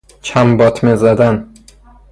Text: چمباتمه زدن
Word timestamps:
چمباتمه 0.21 0.95
زدن 0.95 1.49